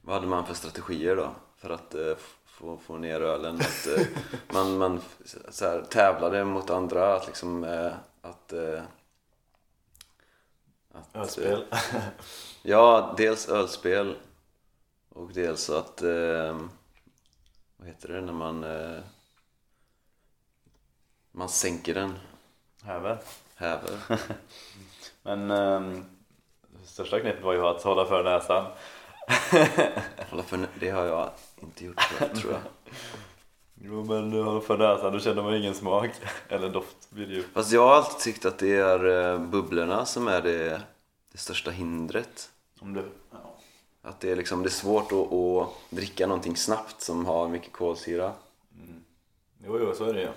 Vad 0.00 0.14
hade 0.14 0.26
man 0.26 0.46
för 0.46 0.54
strategier 0.54 1.16
då? 1.16 1.34
För 1.56 1.70
att 1.70 1.94
eh, 1.94 2.14
få, 2.64 2.76
få 2.76 2.96
ner 2.98 3.20
ölen? 3.20 3.56
Att, 3.56 3.86
eh, 3.86 4.06
man 4.52 4.78
man 4.78 5.00
så 5.48 5.64
här, 5.64 5.82
tävlade 5.82 6.44
mot 6.44 6.70
andra 6.70 7.16
att 7.16 7.26
liksom... 7.26 7.64
Eh, 7.64 7.92
att, 8.22 8.52
eh, 8.52 8.82
att, 10.92 11.16
Ölspel. 11.16 11.64
Ja, 12.62 13.14
dels 13.16 13.48
ölspel 13.48 14.16
och 15.08 15.32
dels 15.32 15.70
att... 15.70 16.02
Eh, 16.02 16.60
vad 17.76 17.88
heter 17.88 18.08
det 18.08 18.20
när 18.20 18.32
man... 18.32 18.64
Eh, 18.64 19.00
man 21.32 21.48
sänker 21.48 21.94
den, 21.94 22.14
Häver. 22.82 23.18
häver. 23.54 23.98
Men 25.22 25.50
ehm, 25.50 26.04
största 26.84 27.20
knepet 27.20 27.44
var 27.44 27.52
ju 27.52 27.66
att 27.66 27.82
hålla 27.82 28.06
för 28.06 28.24
näsan. 28.24 28.66
Hålla 30.30 30.42
för, 30.42 30.66
det 30.80 30.90
har 30.90 31.04
jag 31.04 31.30
inte 31.62 31.84
gjort 31.84 32.00
tror 32.34 32.52
jag. 32.52 32.60
Jo 33.82 34.04
men 34.04 34.30
du 34.30 34.42
håller 34.42 34.60
för 34.60 34.78
näsan, 34.78 35.12
då 35.12 35.20
känner 35.20 35.42
man 35.42 35.54
ingen 35.54 35.74
smak. 35.74 36.10
Eller 36.48 36.68
doft 36.68 37.10
blir 37.10 37.26
det 37.26 37.34
ju. 37.34 37.42
Fast 37.42 37.72
jag 37.72 37.86
har 37.86 37.94
alltid 37.94 38.18
tyckt 38.18 38.44
att 38.44 38.58
det 38.58 38.76
är 38.76 39.32
eh, 39.32 39.38
bubblorna 39.38 40.06
som 40.06 40.28
är 40.28 40.42
det, 40.42 40.82
det 41.32 41.38
största 41.38 41.70
hindret. 41.70 42.50
Om 42.80 42.94
du... 42.94 43.04
Ja. 43.30 43.38
Att 44.02 44.20
det 44.20 44.30
är, 44.30 44.36
liksom, 44.36 44.62
det 44.62 44.68
är 44.68 44.70
svårt 44.70 45.12
att, 45.12 45.32
att 45.32 45.68
dricka 45.90 46.26
någonting 46.26 46.56
snabbt 46.56 47.00
som 47.00 47.26
har 47.26 47.48
mycket 47.48 47.72
kolsyra. 47.72 48.32
Jo, 49.66 49.78
jo, 49.80 49.94
så 49.94 50.04
är 50.04 50.14
det 50.14 50.20
ju. 50.20 50.28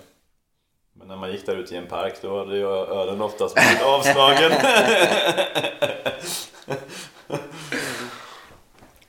Men 0.92 1.08
när 1.08 1.16
man 1.16 1.32
gick 1.32 1.46
där 1.46 1.56
ute 1.56 1.74
i 1.74 1.78
en 1.78 1.86
park 1.86 2.14
då 2.22 2.38
hade 2.38 2.56
ju 2.56 2.66
ölen 2.68 3.20
oftast 3.20 3.54
blivit 3.54 3.82
avslagen. 3.82 4.52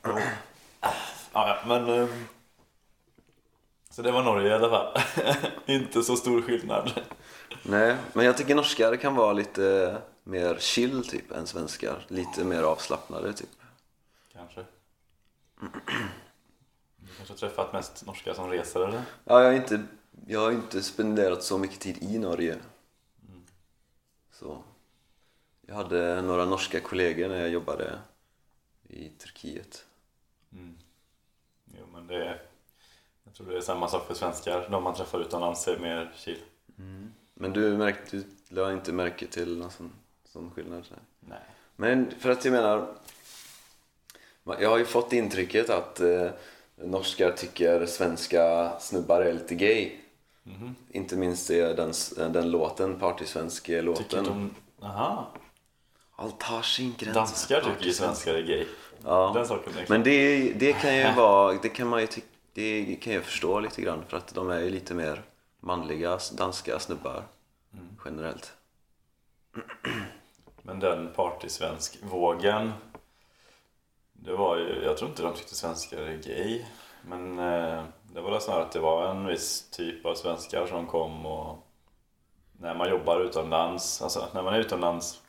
ja, 0.02 0.20
ja, 1.32 1.58
men... 1.86 2.02
ehm, 2.02 2.24
Så 3.90 4.02
det 4.02 4.12
var 4.12 4.22
Norge 4.22 4.48
i 4.48 4.52
alla 4.52 4.68
fall. 4.70 5.02
Inte 5.66 6.02
så 6.02 6.16
stor 6.16 6.42
skillnad. 6.42 7.00
Nej, 7.62 7.96
men 8.12 8.24
jag 8.26 8.36
tycker 8.36 8.54
norskar 8.54 8.96
kan 8.96 9.14
vara 9.14 9.32
lite 9.32 9.96
mer 10.24 10.56
chill 10.58 11.08
typ 11.08 11.30
än 11.32 11.46
svenskar. 11.46 12.04
Lite 12.08 12.44
mer 12.44 12.62
avslappnade 12.62 13.32
typ. 13.32 13.48
Kanske. 14.32 14.64
Du 15.60 17.06
kanske 17.16 17.32
har 17.32 17.38
träffat 17.38 17.72
mest 17.72 18.06
norska 18.06 18.34
som 18.34 18.50
reser 18.50 18.80
eller? 18.80 19.02
Ja, 19.24 19.40
jag 19.42 19.46
har 19.48 19.52
inte, 19.56 19.82
jag 20.26 20.40
har 20.40 20.50
inte 20.52 20.82
spenderat 20.82 21.42
så 21.42 21.58
mycket 21.58 21.80
tid 21.80 22.02
i 22.02 22.18
Norge. 22.18 22.56
Så. 24.32 24.62
Jag 25.66 25.74
hade 25.74 26.22
några 26.22 26.44
norska 26.44 26.80
kollegor 26.80 27.28
när 27.28 27.40
jag 27.40 27.48
jobbade 27.48 27.98
i 28.88 29.08
Turkiet. 29.08 29.86
Det 32.10 32.16
är... 32.16 32.42
Jag 33.24 33.34
tror 33.34 33.46
det 33.46 33.56
är 33.56 33.60
samma 33.60 33.88
sak 33.88 34.06
för 34.06 34.14
svenskar. 34.14 34.68
De 34.70 34.82
man 34.82 34.94
träffar 34.94 35.20
utomlands 35.20 35.68
är 35.68 35.78
mer 35.78 36.12
chill. 36.16 36.42
Men 37.34 37.52
du, 37.52 37.76
märkte, 37.76 38.16
du 38.16 38.24
la 38.48 38.72
inte 38.72 38.92
märke 38.92 39.26
till 39.26 39.58
någon 39.58 39.70
sån, 39.70 39.92
sån 40.24 40.50
skillnad? 40.50 40.84
Så. 40.84 40.94
Nej. 41.20 41.38
Men 41.76 42.10
för 42.18 42.30
att 42.30 42.44
jag 42.44 42.52
menar, 42.52 42.94
jag 44.44 44.70
har 44.70 44.78
ju 44.78 44.84
fått 44.84 45.12
intrycket 45.12 45.70
att 45.70 46.00
eh, 46.00 46.30
norskar 46.74 47.30
tycker 47.30 47.86
svenska 47.86 48.72
snubbar 48.80 49.20
är 49.20 49.32
lite 49.32 49.54
gay. 49.54 49.92
Inte 50.90 51.16
minst 51.16 51.48
det, 51.48 51.74
den, 51.74 51.92
den 52.32 52.50
låten, 52.50 52.98
partysvensk 52.98 53.64
Tycker 53.64 53.82
låten. 53.82 54.24
de... 54.24 54.54
Aha. 54.86 55.26
Allt 56.20 56.42
har 56.42 56.62
sin 56.62 56.94
gräns. 56.98 57.14
Danskar 57.14 57.60
tycker 57.60 57.84
ju 57.84 57.92
svenskar 57.92 58.34
är 58.34 58.42
gay. 58.42 58.66
Ja. 59.04 59.32
Den 59.34 59.46
saken 59.46 59.72
är 59.78 59.86
Men 59.88 60.02
det, 60.02 60.52
det 60.52 60.72
kan 60.72 60.96
ju 60.96 61.12
vara, 61.16 61.58
det 61.62 61.68
kan 61.68 61.88
man 61.88 62.00
ju 62.00 62.06
tycka, 62.06 62.26
det 62.52 62.96
kan 63.02 63.12
jag 63.12 63.22
förstå 63.22 63.60
lite 63.60 63.82
grann 63.82 64.04
för 64.08 64.16
att 64.16 64.34
de 64.34 64.50
är 64.50 64.60
ju 64.60 64.70
lite 64.70 64.94
mer 64.94 65.22
manliga 65.60 66.18
danska 66.32 66.78
snubbar 66.78 67.22
generellt. 68.04 68.52
Men 70.62 70.80
den 70.80 71.12
partysvensk-vågen 71.12 72.72
Det 74.12 74.32
var 74.32 74.56
ju, 74.56 74.82
jag 74.84 74.96
tror 74.96 75.10
inte 75.10 75.22
de 75.22 75.34
tyckte 75.34 75.54
svenskar 75.54 75.98
är 75.98 76.16
gay 76.16 76.64
Men 77.02 77.38
eh, 77.38 77.84
det 78.12 78.20
var 78.20 78.30
väl 78.30 78.40
snarare 78.40 78.62
att 78.62 78.72
det 78.72 78.80
var 78.80 79.10
en 79.10 79.26
viss 79.26 79.70
typ 79.70 80.06
av 80.06 80.14
svenskar 80.14 80.66
som 80.66 80.86
kom 80.86 81.26
och 81.26 81.66
När 82.52 82.74
man 82.74 82.90
jobbar 82.90 83.20
utomlands, 83.20 84.02
alltså 84.02 84.28
när 84.34 84.42
man 84.42 84.54
är 84.54 84.58
utomlands 84.58 85.20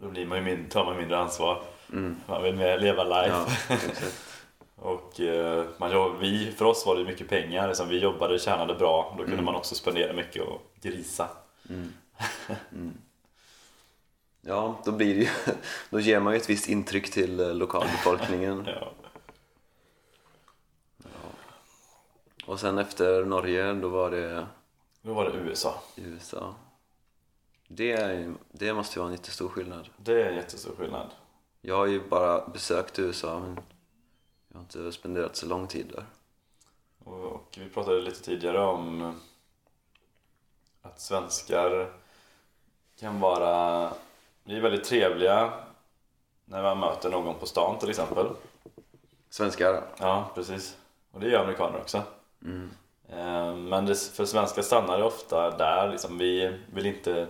Då 0.00 0.08
blir 0.08 0.26
man 0.26 0.38
ju 0.38 0.44
mindre, 0.44 0.70
tar 0.70 0.84
man 0.84 0.96
mindre 0.96 1.18
ansvar. 1.18 1.62
Man 2.26 2.42
vill 2.42 2.54
mer 2.56 2.78
leva 2.78 3.04
life. 3.04 3.56
Ja. 3.68 3.76
Och 4.76 5.20
eh, 5.20 5.64
man, 5.78 6.18
vi, 6.20 6.52
för 6.52 6.64
oss 6.64 6.86
var 6.86 6.96
det 6.96 7.04
mycket 7.04 7.28
pengar, 7.28 7.68
liksom, 7.68 7.88
vi 7.88 7.98
jobbade 7.98 8.34
och 8.34 8.40
tjänade 8.40 8.74
bra. 8.74 9.14
Då 9.18 9.24
kunde 9.24 9.42
man 9.42 9.54
också 9.54 9.74
spendera 9.74 10.12
mycket 10.12 10.42
och 10.42 10.62
grisa. 10.82 11.28
Ja, 14.48 14.80
då 14.84 14.92
blir 14.92 15.14
det 15.14 15.20
ju, 15.20 15.28
då 15.90 16.00
ger 16.00 16.20
man 16.20 16.32
ju 16.32 16.36
ett 16.36 16.50
visst 16.50 16.68
intryck 16.68 17.10
till 17.10 17.40
eh, 17.40 17.54
lokalbefolkningen. 17.54 18.64
ja. 18.66 18.92
Och 22.46 22.60
sen 22.60 22.78
efter 22.78 23.24
Norge, 23.24 23.72
då 23.72 23.88
var 23.88 24.10
det 24.10 24.46
Då 25.02 25.14
var 25.14 25.24
det 25.24 25.38
USA. 25.38 25.82
USA. 25.96 26.54
Det, 27.68 27.92
är, 27.92 28.34
det 28.52 28.74
måste 28.74 28.98
ju 28.98 29.00
vara 29.00 29.08
en 29.12 29.16
jättestor 29.16 29.48
skillnad. 29.48 29.88
Det 29.96 30.22
är 30.22 30.26
en 30.26 30.36
jättestor 30.36 30.74
skillnad 30.76 31.10
Jag 31.60 31.76
har 31.76 31.86
ju 31.86 32.08
bara 32.08 32.48
besökt 32.48 32.98
USA 32.98 33.38
men 33.40 33.60
jag 34.48 34.56
har 34.58 34.62
inte 34.62 34.92
spenderat 34.92 35.36
så 35.36 35.46
lång 35.46 35.66
tid 35.66 35.86
där. 35.94 36.04
Och, 37.04 37.24
och 37.24 37.58
vi 37.58 37.68
pratade 37.68 38.00
lite 38.00 38.22
tidigare 38.22 38.60
om 38.60 39.14
att 40.82 41.00
svenskar 41.00 41.92
kan 43.00 43.20
vara 43.20 43.92
vi 44.44 44.56
är 44.56 44.60
väldigt 44.60 44.84
trevliga 44.84 45.52
när 46.44 46.62
man 46.62 46.78
möter 46.80 47.10
någon 47.10 47.34
på 47.34 47.46
stan 47.46 47.78
till 47.78 47.90
exempel. 47.90 48.26
Svenskar? 49.30 49.82
Ja, 49.98 50.30
precis. 50.34 50.76
Och 51.10 51.20
det 51.20 51.28
gör 51.28 51.42
amerikaner 51.42 51.80
också. 51.80 52.02
Eh, 53.08 53.54
Men 53.54 53.86
för 53.86 54.24
svenskar 54.24 54.62
stannar 54.62 54.98
det 54.98 55.04
ofta 55.04 55.56
där. 55.56 55.90
Liksom, 55.90 56.18
vi 56.18 56.58
vill 56.72 56.86
inte 56.86 57.28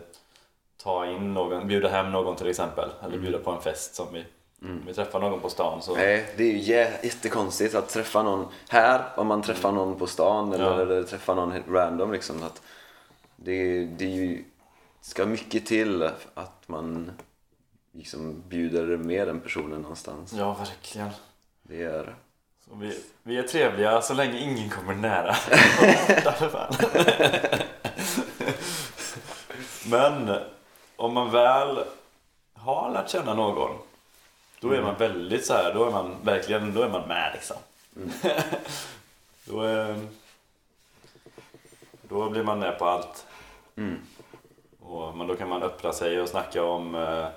ta 0.87 1.07
in 1.07 1.35
någon, 1.35 1.69
bjuda 1.69 1.89
hem 1.89 2.13
någon 2.13 2.37
till 2.37 2.49
exempel. 2.49 2.91
Eller 3.05 3.19
bjuda 3.19 3.39
på 3.39 3.51
en 3.51 3.61
fest 3.61 3.95
som 3.95 4.07
vi, 4.13 4.25
om 4.63 4.83
vi 4.87 4.95
träffar 4.95 5.21
någon 5.21 5.41
på 5.41 5.49
stan 5.49 5.83
så 5.83 5.95
Nej, 5.97 6.27
det 6.37 6.45
är 6.45 6.53
ju 6.53 6.59
jä- 6.75 7.05
jättekonstigt 7.05 7.75
att 7.75 7.89
träffa 7.89 8.23
någon 8.23 8.47
här 8.69 9.03
om 9.17 9.27
man 9.27 9.43
träffar 9.43 9.73
någon 9.73 9.99
på 9.99 10.07
stan 10.07 10.53
eller, 10.53 10.65
Ja. 10.65 10.81
eller 10.83 11.03
träffar 11.03 11.35
någon 11.35 11.53
random 11.69 12.13
liksom. 12.13 12.43
Att 12.43 12.63
det, 13.37 13.85
det 13.85 14.05
är 14.05 14.09
ju, 14.09 14.45
ska 15.01 15.27
mycket 15.27 15.67
till 15.67 16.03
att 16.35 16.63
man 16.67 17.13
liksom 17.93 18.43
bjuder 18.49 18.97
med 18.97 19.29
den 19.29 19.41
personen 19.41 19.81
någonstans. 19.83 20.33
Ja, 20.39 20.55
verkligen. 20.55 21.09
Det 21.63 21.83
är... 21.83 22.15
Så 22.69 22.75
vi, 22.77 23.01
vi 23.23 23.39
är 23.39 23.43
trevliga 23.43 24.03
så 24.03 24.15
länge 24.15 24.39
ingen 24.39 24.71
kommer 24.71 24.95
nära. 24.95 25.37
Men 29.87 30.39
om 30.97 31.15
man 31.15 31.31
väl 31.31 31.85
har 32.55 32.91
lärt 32.91 33.11
känna 33.11 33.35
någon 33.35 33.79
då 34.61 34.73
är 34.73 34.83
man 34.83 34.95
väldigt 34.95 35.47
så 35.47 35.53
här, 35.53 35.75
då 35.75 35.85
är 35.85 35.91
man 35.91 36.17
verkligen, 36.23 36.75
då 36.75 36.83
är 36.83 36.89
man 36.89 37.09
med 37.09 37.33
liksom. 37.33 37.57
då, 39.45 39.61
är, 39.61 40.07
då 42.03 42.31
blir 42.31 42.43
man 42.43 42.59
med 42.59 42.79
på 42.79 42.85
allt. 42.85 43.27
Mm. 43.77 44.01
Och, 44.81 45.17
men 45.17 45.27
då 45.27 45.37
kan 45.37 45.49
man 45.49 45.63
öppna 45.63 45.93
sig 45.93 46.21
och 46.21 46.29
snacka 46.29 46.65
om 46.65 46.95
eh, 46.95 47.29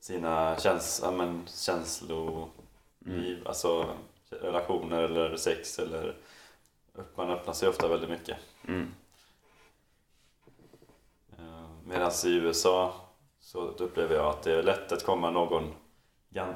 sina 0.00 0.56
käns 0.56 1.00
ja, 1.04 1.10
men, 1.10 1.46
känsloliv, 1.46 2.48
alltså 3.46 3.86
relationer 4.30 5.02
eller 5.02 5.36
sex 5.36 5.78
eller 5.78 6.14
man 7.14 7.30
öppnar 7.30 7.54
sig 7.54 7.68
ofta 7.68 7.88
väldigt 7.88 8.10
mycket. 8.10 8.36
Mm. 8.68 8.94
Medan 11.94 12.12
i 12.24 12.28
USA 12.28 12.94
så 13.40 13.60
upplever 13.60 14.14
jag 14.14 14.26
att 14.26 14.42
det 14.42 14.52
är 14.52 14.62
lätt 14.62 14.92
att 14.92 15.04
komma 15.04 15.30
någon 15.30 15.74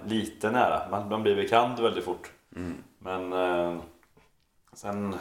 lite 0.07 0.51
nära. 0.51 0.89
Man, 0.91 1.09
man 1.09 1.23
blir 1.23 1.37
bekant 1.37 1.79
väldigt 1.79 2.05
fort. 2.05 2.31
Mm. 2.57 2.85
Men 2.99 3.33
eh, 3.33 3.81
sen 4.73 5.15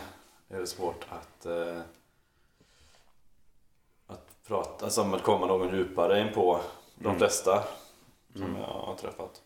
är 0.50 0.60
det 0.60 0.68
svårt 0.68 1.06
att, 1.10 1.46
eh, 1.46 1.80
att 4.08 4.48
prata, 4.48 4.86
alltså 4.86 5.02
att 5.02 5.24
komma 5.24 5.46
någon 5.46 5.76
djupare 5.76 6.22
in 6.22 6.34
på 6.34 6.60
de 6.96 7.06
Mm. 7.06 7.18
flesta 7.18 7.64
som 8.36 8.56
jag 8.56 8.68
har 8.68 8.96
träffat. 8.96 9.42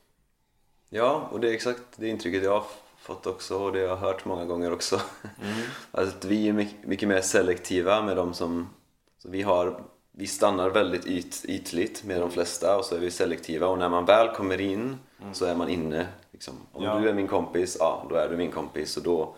Ja, 0.90 1.28
och 1.32 1.40
det 1.40 1.50
är 1.50 1.54
exakt 1.54 1.82
det 1.96 2.08
intrycket 2.08 2.44
jag 2.44 2.52
har 2.52 2.66
fått 2.98 3.28
också 3.28 3.64
och 3.64 3.72
det 3.72 3.80
jag 3.80 3.90
har 3.90 3.98
hört 4.08 4.26
många 4.26 4.46
gånger 4.46 4.74
också. 4.74 5.02
Att 5.92 6.26
vi 6.26 6.50
är 6.50 6.54
mycket, 6.54 7.10
mer 7.10 7.22
selektiva 7.22 8.02
med 8.02 8.18
de 8.18 8.34
som... 8.34 8.70
Så 9.18 9.30
vi, 9.30 9.42
har, 9.42 9.84
vi 10.12 10.28
stannar 10.28 10.69
väldigt 10.69 11.06
yt, 11.08 11.45
ytligt 11.47 12.04
med 12.04 12.21
de 12.21 12.32
flesta 12.32 12.78
och 12.78 12.86
så 12.86 12.95
är 12.95 13.00
vi 13.00 13.12
selektiva 13.12 13.67
och 13.67 13.78
när 13.78 13.89
man 13.89 14.06
väl 14.06 14.36
kommer 14.36 14.62
in 14.62 14.97
så 15.34 15.45
är 15.45 15.56
man 15.56 15.69
inne. 15.69 16.08
Liksom. 16.32 16.56
Om 16.71 16.84
Ja. 16.84 17.00
du 17.00 17.10
är 17.10 17.13
min 17.13 17.28
kompis, 17.28 17.78
ja 17.80 18.06
då 18.10 18.15
är 18.15 18.30
du 18.30 18.38
min 18.38 18.52
kompis 18.52 18.97
och 18.97 19.04
då, 19.04 19.36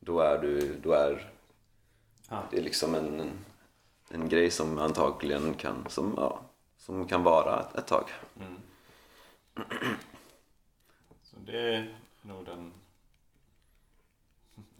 då 0.00 0.20
är 0.20 0.38
du... 0.38 0.74
Då 0.82 0.92
är, 0.92 1.28
Ja. 2.30 2.42
det 2.50 2.58
är 2.58 2.62
liksom 2.62 2.94
en, 2.94 3.20
en, 3.20 3.30
en 4.10 4.28
grej 4.28 4.50
som 4.50 4.78
antagligen 4.78 5.54
kan, 5.54 5.84
som, 5.88 6.14
ja, 6.16 6.40
som 6.76 7.06
kan 7.08 7.22
vara 7.22 7.60
ett, 7.60 7.78
ett 7.78 7.86
tag. 7.86 8.04
Så 11.22 11.36
det 11.46 11.74
är 11.74 11.94
nog 12.22 12.44
den... 12.44 12.72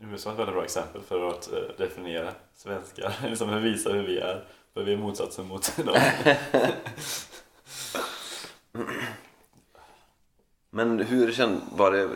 USA 0.01 0.29
är 0.31 0.33
ett 0.33 0.39
väldigt 0.39 0.55
bra 0.55 0.65
exempel 0.65 1.03
för 1.03 1.29
att 1.29 1.53
eh, 1.53 1.59
definiera 1.79 2.33
svenskar, 2.55 3.15
liksom 3.29 3.63
visa 3.63 3.93
hur 3.93 4.07
vi 4.07 4.19
är. 4.19 4.47
För 4.75 4.83
vi 4.83 4.93
är 4.93 4.97
motsatsen 4.97 5.47
mot 5.47 5.77
dem. 5.77 5.97
Men 10.71 11.01
hur 11.01 11.33
kände, 11.33 11.61
var 11.77 11.91
det, 11.93 12.09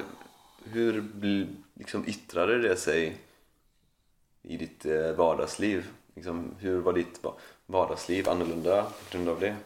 hur 0.65 1.05
liksom 1.75 2.05
yttrade 2.07 2.59
det 2.59 2.77
sig 2.77 3.17
i 4.43 4.57
ditt 4.57 4.87
eh, 4.87 5.13
vardagsliv? 5.13 5.87
Liksom, 6.15 6.55
hur 6.59 6.81
var 6.81 6.93
ditt 6.93 7.25
va- 7.25 7.35
vardagsliv 7.67 8.29
annorlunda 8.29 8.83
på 8.83 9.17
grund 9.17 9.29
av 9.29 9.41
det? 9.41 9.57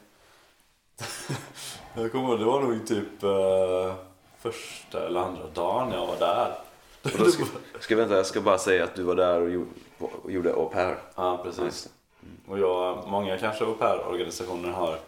Jag 1.94 2.12
kommer 2.12 2.28
ihåg, 2.28 2.38
det 2.38 2.44
var 2.44 2.62
nog 2.62 2.86
typ 2.86 3.22
eh, 3.22 3.94
första 4.38 5.06
eller 5.06 5.20
andra 5.20 5.46
dagen 5.46 5.92
jag 5.92 6.06
var 6.06 6.16
där. 6.18 6.54
Och 7.02 7.10
då 7.18 7.24
ska, 7.24 7.44
ska, 7.80 7.96
vänta, 7.96 8.16
jag 8.16 8.26
ska 8.26 8.40
bara 8.40 8.58
säga 8.58 8.84
att 8.84 8.94
du 8.94 9.02
var 9.02 9.14
där 9.14 9.40
och, 9.40 9.50
gjorde, 9.50 9.70
och 9.98 10.32
gjorde 10.32 10.52
au 10.54 10.68
pair. 10.68 10.96
Ja, 11.14 11.40
precis. 11.44 11.88
Och 12.48 12.58
jag, 12.58 13.08
många 13.08 13.38
kanske 13.38 13.64
au 13.64 13.74
pair-organisationer 13.74 14.70
har 14.70 14.98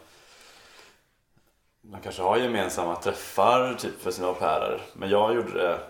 man 1.85 2.01
kanske 2.01 2.23
har 2.23 2.37
gemensamma 2.37 2.97
träffar 2.97 3.75
typ 3.75 4.01
för 4.01 4.11
sina 4.11 4.29
au 4.29 4.35
pairer. 4.35 4.83
Men 4.93 5.11
jag 5.11 5.35
gjorde 5.35 5.53
det 5.53 5.81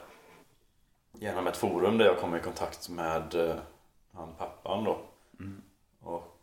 genom 1.12 1.46
ett 1.46 1.56
forum 1.56 1.98
där 1.98 2.04
jag 2.04 2.18
kom 2.18 2.36
i 2.36 2.40
kontakt 2.40 2.88
med 2.88 3.34
eh, 3.34 3.54
han 4.12 4.34
pappan 4.38 4.84
då. 4.84 4.98
Och 6.00 6.38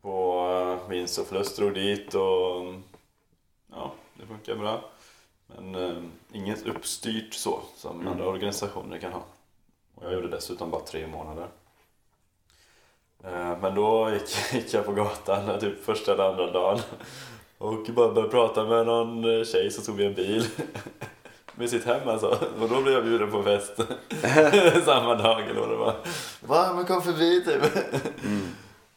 på 0.00 0.46
eh, 0.48 0.88
vinst 0.88 1.18
och 1.18 1.26
förlust 1.26 1.56
drog 1.56 1.74
dit 1.74 2.14
och 2.14 2.74
ja, 3.70 3.92
det 4.14 4.26
funkar 4.26 4.54
bra. 4.54 4.90
Men 5.46 5.74
eh, 5.74 6.02
inget 6.32 6.66
uppstyrt 6.66 7.34
så 7.34 7.60
som 7.76 8.08
andra 8.08 8.28
organisationer 8.28 8.98
kan 8.98 9.12
ha. 9.12 9.22
Och 9.94 10.04
jag 10.04 10.12
gjorde 10.12 10.28
dessutom 10.28 10.70
bara 10.70 10.84
tre 10.84 11.06
månader. 11.06 11.48
Eh, 13.24 13.58
Men 13.62 13.74
då 13.74 14.10
gick, 14.12 14.52
gick 14.52 14.74
jag 14.74 14.86
på 14.86 14.92
gatan 14.92 15.60
typ 15.60 15.84
första 15.84 16.12
eller 16.12 16.24
andra 16.24 16.50
dagen 16.52 16.80
och 17.58 17.86
bara 17.94 18.12
började 18.12 18.30
prata 18.30 18.64
med 18.64 18.86
någon 18.86 19.44
tjej 19.44 19.70
som 19.70 19.84
tog 19.84 20.00
en 20.00 20.14
bil 20.14 20.46
med 21.54 21.70
sitt 21.70 21.84
hem 21.84 22.08
alltså. 22.08 22.38
Och 22.60 22.68
då 22.68 22.82
blev 22.82 22.94
jag 22.94 23.04
bjuden 23.04 23.30
på 23.30 23.42
fest 23.42 23.76
samma 24.84 25.14
dag 25.14 25.42
eller 25.42 25.60
vad 25.60 25.70
det 25.70 25.76
var. 25.76 25.94
Va, 26.40 26.72
men 26.74 26.84
kom 26.84 27.02
förbi 27.02 27.44
typ. 27.44 27.62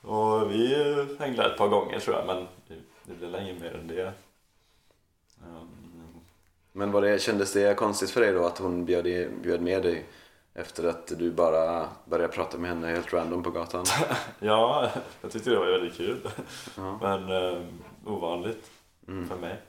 Och 0.01 0.51
vi 0.51 0.75
hängde 1.19 1.45
ett 1.45 1.57
par 1.57 1.67
gånger 1.67 1.99
tror 1.99 2.15
jag 2.15 2.25
men 2.27 2.47
det, 3.03 3.13
blev 3.13 3.31
länge 3.31 3.53
mer 3.53 3.73
än 3.75 3.87
det. 3.87 4.13
Um, 5.43 5.69
Men 6.71 6.91
var 6.91 7.01
det, 7.01 7.21
kändes 7.21 7.53
det 7.53 7.77
konstigt 7.77 8.11
för 8.11 8.21
dig 8.21 8.31
då 8.33 8.45
att 8.45 8.57
hon 8.57 8.85
bjöd, 8.85 9.31
bjöd 9.41 9.61
med 9.61 9.83
dig 9.83 10.05
efter 10.55 10.87
att 10.87 11.07
du 11.07 11.31
bara 11.31 11.89
började 12.05 12.33
prata 12.33 12.57
med 12.57 12.69
henne 12.69 12.87
helt 12.87 13.13
random 13.13 13.43
på 13.43 13.51
gatan? 13.51 13.85
Ja, 14.39 14.91
jag 15.21 15.31
tyckte 15.31 15.49
det 15.49 15.59
var 15.59 15.65
väldigt 15.65 15.97
kul. 15.97 16.29
Ja. 16.77 16.97
Men 17.01 17.29
eh, 17.29 17.63
ovanligt 18.05 18.71
för 19.05 19.37
mig. 19.37 19.61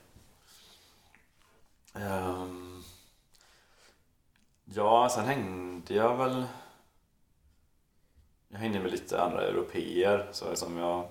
Ehm, 1.93 2.83
Ja, 4.73 5.09
sen 5.09 5.25
hängde 5.25 5.93
jag 5.93 6.17
väl... 6.17 6.45
Jag 8.47 8.59
hängde 8.59 8.79
med 8.79 8.91
lite 8.91 9.21
andra 9.21 9.41
europeer 9.41 10.29
så 10.31 10.55
som 10.55 10.77
jag... 10.77 11.09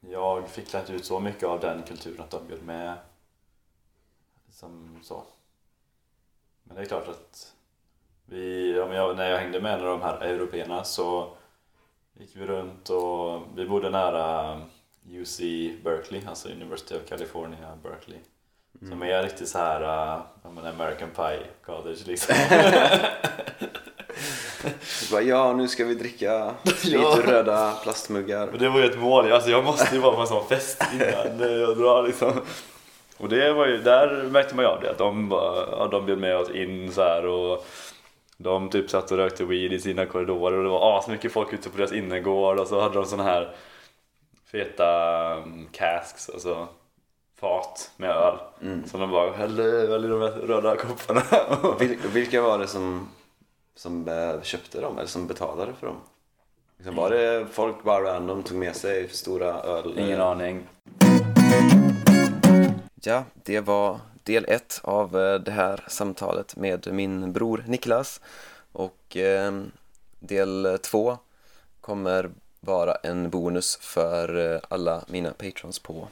Jag 0.00 0.48
fick 0.48 0.74
inte 0.74 0.92
ut 0.92 1.04
så 1.04 1.20
mycket 1.20 1.48
av 1.48 1.60
den 1.60 1.82
kulturen 1.82 2.20
att 2.20 2.30
de 2.30 2.46
bjöd 2.48 2.62
med. 2.62 2.98
Som 4.50 5.00
så. 5.02 5.24
Men 6.74 6.82
det 6.82 6.86
är 6.86 6.88
klart 6.88 7.08
att 7.08 7.52
vi, 8.26 8.74
ja, 8.76 8.86
men 8.86 8.96
jag, 8.96 9.16
när 9.16 9.30
jag 9.30 9.38
hängde 9.38 9.60
med 9.60 9.72
en 9.72 9.80
av 9.80 9.86
de 9.86 10.02
här 10.02 10.20
européerna 10.20 10.84
så 10.84 11.30
gick 12.18 12.36
vi 12.36 12.46
runt 12.46 12.90
och 12.90 13.42
vi 13.56 13.66
bodde 13.66 13.90
nära 13.90 14.60
UC 15.10 15.40
Berkeley, 15.84 16.22
alltså 16.26 16.48
University 16.48 16.94
of 16.94 17.08
California, 17.08 17.78
Berkeley. 17.82 18.18
Som 18.88 19.02
är 19.02 19.22
riktigt 19.22 19.48
så 19.48 19.58
här, 19.58 19.82
uh, 19.82 20.22
American 20.44 21.10
Pie 21.16 21.46
College 21.66 22.00
liksom. 22.06 22.34
Bara, 25.10 25.22
ja, 25.22 25.52
nu 25.52 25.68
ska 25.68 25.84
vi 25.84 25.94
dricka 25.94 26.54
ur 26.84 27.22
röda 27.26 27.72
plastmuggar. 27.82 28.48
Och 28.48 28.58
det 28.58 28.68
var 28.68 28.80
ju 28.80 28.86
ett 28.86 28.98
mål, 28.98 29.32
alltså 29.32 29.50
jag 29.50 29.64
måste 29.64 29.94
ju 29.94 30.00
vara 30.00 30.14
på 30.14 30.20
en 30.20 30.26
sån 30.26 30.48
fest 30.48 30.84
innan 30.92 31.60
jag 31.60 31.78
drar 31.78 32.06
liksom. 32.06 32.40
Och 33.18 33.28
det 33.28 33.52
var 33.52 33.66
ju, 33.66 33.78
där 33.78 34.22
märkte 34.22 34.54
man 34.54 34.64
ju 34.64 34.70
av 34.70 34.80
det, 34.80 34.90
att 34.90 34.98
de, 34.98 35.28
ja, 35.30 35.88
de 35.90 36.06
bjöd 36.06 36.18
med 36.18 36.36
oss 36.36 36.50
in 36.50 36.92
så 36.92 37.02
här 37.02 37.26
och 37.26 37.66
de 38.36 38.70
typ 38.70 38.90
satt 38.90 39.10
och 39.10 39.16
rökte 39.16 39.44
weed 39.44 39.72
i 39.72 39.78
sina 39.78 40.06
korridorer 40.06 40.56
och 40.56 40.64
det 40.64 40.70
var 40.70 40.98
asmycket 40.98 41.32
folk 41.32 41.52
ute 41.52 41.70
på 41.70 41.76
deras 41.76 41.92
innergård 41.92 42.58
och 42.58 42.66
så 42.66 42.80
hade 42.80 42.94
de 42.94 43.04
såna 43.06 43.22
här 43.22 43.54
feta 44.52 45.34
um, 45.36 45.68
casks, 45.72 46.30
alltså 46.30 46.68
fat 47.40 47.90
med 47.96 48.10
öl. 48.10 48.34
Som 48.86 49.00
de 49.00 49.10
bara 49.10 49.32
hällde 49.32 49.62
i 49.82 49.86
de 49.86 50.20
röda 50.28 50.76
kopparna. 50.76 51.22
Vil, 51.78 51.98
vilka 52.12 52.42
var 52.42 52.58
det 52.58 52.66
som, 52.66 53.08
som 53.76 54.08
eh, 54.08 54.42
köpte 54.42 54.80
dem 54.80 54.98
eller 54.98 55.08
som 55.08 55.26
betalade 55.26 55.72
för 55.80 55.86
dem? 55.86 55.96
Liksom, 56.78 56.96
var 56.96 57.10
det 57.10 57.46
folk 57.52 57.82
bara 57.82 58.14
random 58.14 58.42
tog 58.42 58.58
med 58.58 58.76
sig 58.76 59.08
stora 59.08 59.60
öl? 59.62 59.98
Ingen 59.98 60.20
aning. 60.20 60.66
Ja, 63.04 63.24
det 63.34 63.60
var 63.60 64.00
del 64.22 64.44
ett 64.48 64.80
av 64.82 65.20
eh, 65.20 65.40
det 65.40 65.50
här 65.50 65.84
samtalet 65.88 66.56
med 66.56 66.88
min 66.92 67.32
bror 67.32 67.64
Niklas 67.66 68.20
och 68.72 69.16
ehm, 69.16 69.70
del 70.18 70.78
två 70.82 71.18
kommer 71.80 72.30
vara 72.60 72.94
en 72.94 73.30
bonus 73.30 73.78
för 73.80 74.54
eh, 74.54 74.60
alla 74.68 75.04
mina 75.08 75.30
patrons 75.32 75.78
på 75.78 76.08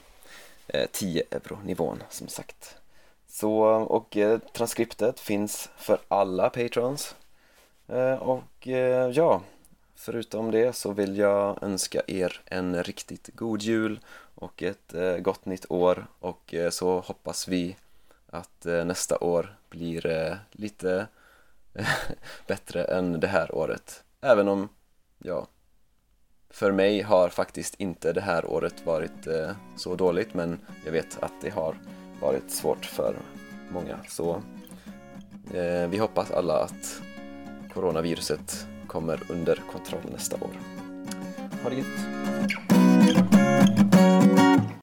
eh, 0.66 0.88
10 0.92 1.22
euro 1.30 1.58
nivån 1.64 2.02
som 2.08 2.28
sagt. 2.28 2.76
Så, 3.28 3.60
och 3.68 4.16
transkriptet 4.52 5.20
finns 5.20 5.68
för 5.76 5.98
alla 6.08 6.50
patrons. 6.50 7.14
Och 8.20 8.66
ja, 9.12 9.42
förutom 9.94 10.50
det 10.50 10.76
så 10.76 10.92
vill 10.92 11.16
jag 11.16 11.62
önska 11.62 12.02
er 12.06 12.40
en 12.44 12.84
riktigt 12.84 13.30
god 13.34 13.62
jul 13.62 14.00
och 14.40 14.62
ett 14.62 14.94
eh, 14.94 15.16
gott 15.16 15.46
nytt 15.46 15.70
år 15.70 16.06
och 16.18 16.54
eh, 16.54 16.70
så 16.70 17.00
hoppas 17.00 17.48
vi 17.48 17.76
att 18.30 18.66
eh, 18.66 18.84
nästa 18.84 19.18
år 19.18 19.56
blir 19.68 20.06
eh, 20.06 20.36
lite 20.50 21.06
bättre 22.46 22.84
än 22.84 23.20
det 23.20 23.26
här 23.26 23.54
året. 23.54 24.04
Även 24.20 24.48
om, 24.48 24.68
ja, 25.18 25.46
för 26.50 26.72
mig 26.72 27.02
har 27.02 27.28
faktiskt 27.28 27.74
inte 27.74 28.12
det 28.12 28.20
här 28.20 28.46
året 28.46 28.86
varit 28.86 29.26
eh, 29.26 29.50
så 29.76 29.94
dåligt 29.94 30.34
men 30.34 30.58
jag 30.84 30.92
vet 30.92 31.22
att 31.22 31.32
det 31.40 31.50
har 31.50 31.74
varit 32.20 32.50
svårt 32.50 32.84
för 32.84 33.16
många. 33.72 33.98
Så 34.08 34.42
eh, 35.54 35.88
vi 35.88 35.98
hoppas 35.98 36.30
alla 36.30 36.64
att 36.64 37.02
coronaviruset 37.74 38.66
kommer 38.86 39.22
under 39.28 39.62
kontroll 39.72 40.12
nästa 40.12 40.36
år. 40.36 40.60
Ha 41.62 41.70
det 41.70 41.76
gött! 41.76 42.89